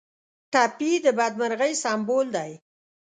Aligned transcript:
ټپي 0.51 0.91
د 1.03 1.05
بدمرغۍ 1.17 1.73
سمبول 1.83 2.27
دی. 2.35 2.51